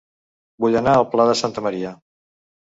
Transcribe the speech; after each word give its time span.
Vull 0.65 0.77
anar 0.79 0.95
a 0.97 1.01
El 1.01 1.05
Pla 1.11 1.27
de 1.33 1.35
Santa 1.43 1.65
Maria 1.67 1.93